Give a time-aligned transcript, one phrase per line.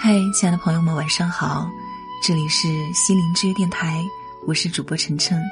[0.00, 1.68] 嗨，亲爱的朋友们，晚上好！
[2.22, 4.00] 这里是西林之约电台，
[4.46, 5.42] 我是主播晨晨。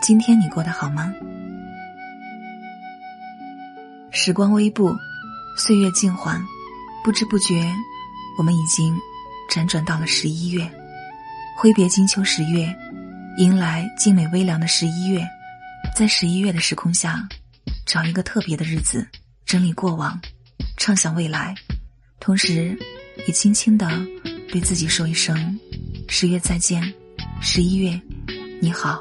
[0.00, 1.12] 今天你过得好吗？
[4.10, 4.96] 时光微步，
[5.58, 6.42] 岁月静缓，
[7.04, 7.70] 不知不觉，
[8.38, 8.98] 我们已经
[9.50, 10.66] 辗转到了十一月。
[11.54, 12.74] 挥别金秋十月，
[13.36, 15.22] 迎来静美微凉的十一月。
[15.94, 17.22] 在十一月的时空下，
[17.84, 19.06] 找一个特别的日子，
[19.44, 20.18] 整理过往，
[20.78, 21.54] 畅想未来，
[22.18, 22.74] 同时。
[23.26, 23.88] 也轻轻的
[24.50, 25.58] 对自己说一声
[26.08, 26.82] ：“十月再见，
[27.40, 28.00] 十一月
[28.60, 29.00] 你好。”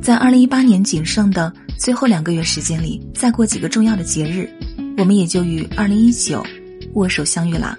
[0.00, 4.48] 在二零一八年仅剩的最后两个月时间里，再过几个重要的节日，
[4.96, 6.44] 我们也就与二零一九
[6.94, 7.78] 握手相遇啦。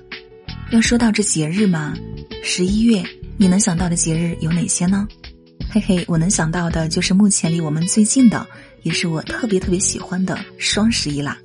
[0.72, 1.94] 要说到这节日嘛，
[2.44, 3.04] 十一月
[3.38, 5.08] 你能想到的节日有哪些呢？
[5.70, 8.46] 嘿嘿，我能想到的就是目前离我们最近的，
[8.84, 11.38] 也是我特别特别喜欢的双十一啦。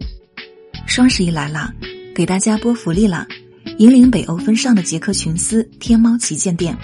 [0.86, 1.72] 双十一来啦！
[2.18, 3.24] 给大家播福利了！
[3.78, 6.76] 引领北欧风尚的杰克琼斯天猫旗舰店，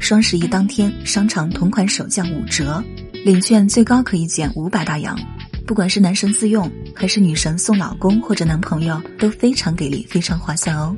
[0.00, 2.82] 双十一当天商场同款首降五折，
[3.24, 5.16] 领券最高可以减五百大洋。
[5.64, 10.96] 不管是男神自用，还是女神送老公或者男朋友，都非常给力，非常划算哦！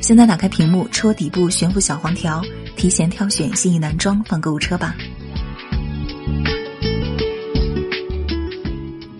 [0.00, 2.42] 现在打开屏幕，戳底部悬浮小黄条，
[2.74, 4.96] 提前挑选心仪男装放购物车吧。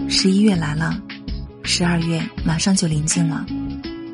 [0.08, 1.00] 十一月来了，
[1.62, 3.46] 十二月马上就临近了。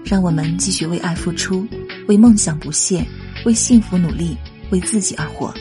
[0.04, 1.66] 让我们继续为爱付出，
[2.08, 3.04] 为梦想不懈，
[3.44, 4.36] 为幸福努力，
[4.70, 5.52] 为自己而活。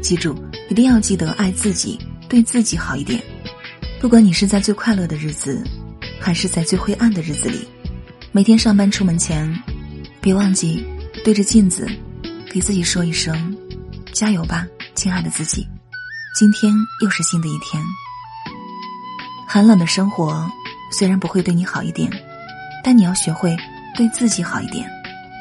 [0.00, 0.34] 记住，
[0.70, 1.98] 一定要记得爱自己，
[2.28, 3.22] 对自己好一点。
[4.00, 5.62] 不管你是在最快乐的日子，
[6.18, 7.68] 还是在最灰暗的日子里，
[8.32, 9.54] 每天上班出门前，
[10.20, 10.84] 别忘记
[11.22, 11.86] 对着镜子，
[12.50, 13.56] 给自己说一声
[14.12, 15.66] ：“加油吧，亲爱的自己！”
[16.36, 17.80] 今天又是新的一天。
[19.46, 20.50] 寒冷的生活
[20.90, 22.10] 虽然不会对你好一点，
[22.82, 23.54] 但你要学会。
[23.94, 24.90] 对自己好一点，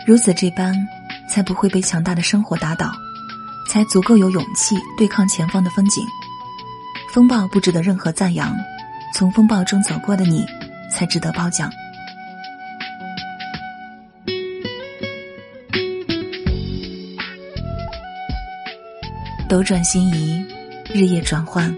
[0.05, 0.75] 如此这般，
[1.27, 2.91] 才不会被强大的生活打倒，
[3.69, 6.05] 才足够有勇气对抗前方的风景。
[7.13, 8.55] 风暴不值得任何赞扬，
[9.13, 10.45] 从风暴中走过的你，
[10.91, 11.71] 才值得褒奖。
[19.49, 20.45] 斗转星移，
[20.93, 21.75] 日夜转换，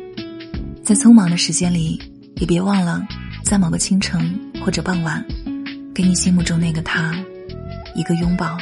[0.84, 2.00] 在匆忙的时间里，
[2.35, 3.03] 也别忘了，
[3.44, 5.25] 在某个清晨或者傍晚。
[5.93, 7.13] 给你心目中那个他
[7.95, 8.57] 一个拥抱，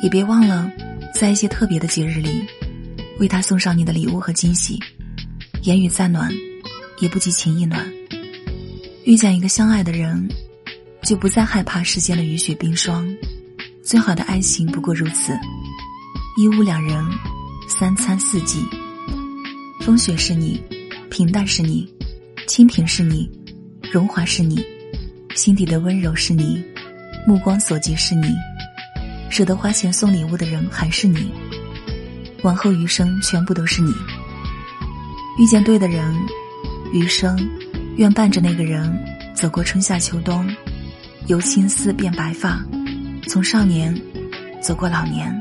[0.00, 0.70] 也别忘了，
[1.12, 2.46] 在一些特别的节日里，
[3.18, 4.78] 为他送上你的礼物和惊喜。
[5.62, 6.32] 言语再暖，
[7.00, 7.84] 也不及情意暖。
[9.04, 10.28] 遇见一个相爱的人，
[11.02, 13.12] 就不再害怕世间的雨雪冰霜。
[13.82, 15.36] 最好的爱情不过如此：
[16.38, 17.04] 一屋两人，
[17.68, 18.64] 三餐四季。
[19.80, 20.62] 风雪是你，
[21.10, 21.92] 平淡是你，
[22.46, 23.28] 清贫是你，
[23.92, 24.64] 荣华是你。
[25.34, 26.62] 心底的温柔是你，
[27.26, 28.34] 目光所及是你，
[29.30, 31.32] 舍得花钱送礼物的人还是你，
[32.42, 33.92] 往后余生全部都是你。
[35.38, 36.14] 遇见对的人，
[36.92, 37.38] 余生
[37.96, 38.92] 愿伴着那个人
[39.34, 40.46] 走过春夏秋冬，
[41.26, 42.62] 由青丝变白发，
[43.28, 43.98] 从少年
[44.60, 45.40] 走过老年。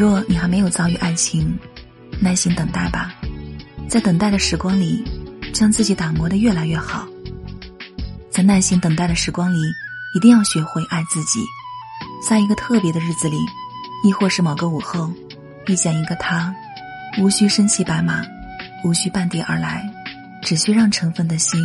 [0.00, 1.58] 若你还没有遭遇爱情，
[2.22, 3.12] 耐心等待吧，
[3.86, 5.04] 在等待的时光里，
[5.52, 7.06] 将自己打磨的越来越好。
[8.30, 9.58] 在耐心等待的时光里，
[10.16, 11.44] 一定要学会爱自己。
[12.26, 13.36] 在一个特别的日子里，
[14.02, 15.12] 亦或是某个午后，
[15.66, 16.50] 遇见一个他，
[17.18, 18.22] 无需身骑白马，
[18.82, 19.86] 无需半地而来，
[20.40, 21.60] 只需让尘封的心，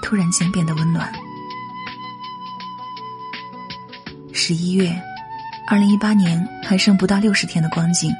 [0.00, 1.12] 突然间变得温暖。
[4.32, 4.96] 十一月。
[5.72, 8.14] 二零一八年还剩不到六十天的光景，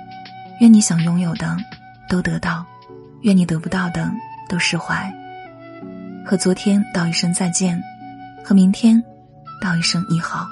[0.61, 1.55] 愿你想拥有的
[2.09, 2.65] 都得到，
[3.21, 4.11] 愿你得不到的
[4.49, 5.13] 都释怀。
[6.25, 7.79] 和昨天道一声再见，
[8.43, 8.99] 和明天
[9.61, 10.47] 道一声你好，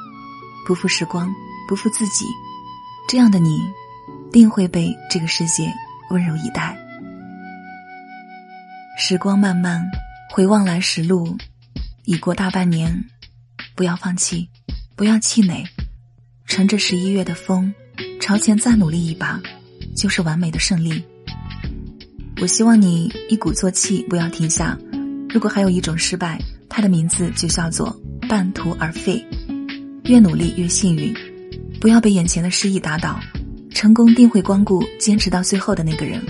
[0.67, 1.35] 不负时光，
[1.67, 2.27] 不负自己，
[3.09, 3.63] 这样的你，
[4.31, 5.73] 定会被这个世界
[6.11, 6.77] 温柔以待。
[8.99, 9.83] 时光漫漫，
[10.29, 11.35] 回望来时路，
[12.05, 12.95] 已过大半年，
[13.75, 14.51] 不要放弃，
[14.95, 15.65] 不要气馁。
[16.51, 17.73] 乘着十一月的风，
[18.21, 19.41] 朝前再努力一把，
[19.95, 21.01] 就是完美的胜利。
[22.41, 24.77] 我希望你一鼓作气，不要停下。
[25.29, 27.97] 如果还有一种失败，它的名字就叫做
[28.29, 29.25] 半途而废。
[30.07, 31.15] 越努力越幸运，
[31.81, 33.21] 不要被眼前的失意打倒。
[33.73, 36.21] 成功定会光顾坚持到最后的那个人。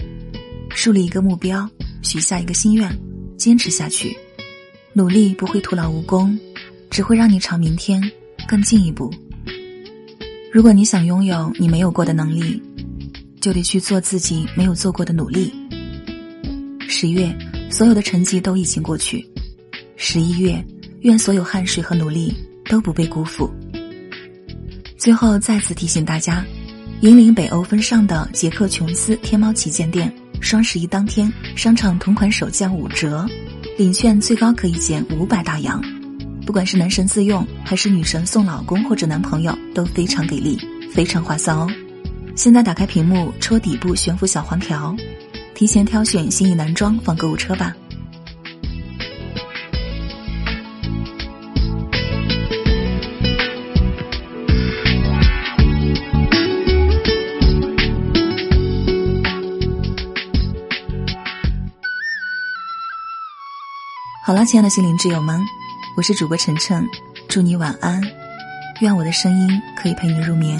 [0.68, 1.66] 树立一个目标，
[2.02, 2.94] 许下一个心愿，
[3.38, 4.14] 坚持下去。
[4.92, 6.38] 努力不会徒劳无功，
[6.90, 8.02] 只会让你朝明天
[8.46, 9.10] 更进一步。
[10.52, 12.60] 如果你想拥有你没有过的能力，
[13.40, 15.52] 就得去做自己没有做过的努力。
[16.88, 17.32] 十月，
[17.70, 19.24] 所有的成绩都已经过去；
[19.94, 20.62] 十一月，
[21.02, 22.34] 愿所有汗水和努力
[22.68, 23.48] 都不被辜负。
[24.98, 26.44] 最后再次提醒大家，
[27.02, 33.24] 引领北欧风尚的杰克琼斯天猫旗舰店，双十一当天商场同款首降五折，
[33.78, 35.80] 领券最高可以减五百大洋。
[36.50, 40.58] 不管是男神自用，还是女神送老公或者男朋友，都非常给力，
[40.92, 41.70] 非常划算哦！
[42.34, 44.96] 现在打开屏幕，戳底部悬浮小黄条，
[45.54, 47.72] 提前挑选心仪男装放购物车吧。
[64.26, 65.40] 好了，亲爱的心灵挚友们，
[65.96, 66.86] 我是主播晨晨，
[67.28, 68.00] 祝你晚安，
[68.80, 70.56] 愿我的声音可以陪你入眠。